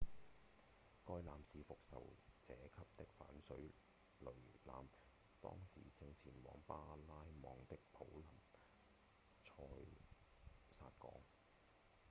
[1.05, 2.01] 該艦是復仇
[2.41, 3.55] 者級的反水
[4.17, 4.31] 雷
[4.65, 4.83] 艦
[5.39, 6.75] 當時正前往巴
[7.07, 8.25] 拉望的普林
[9.39, 9.53] 塞
[10.71, 11.21] 薩港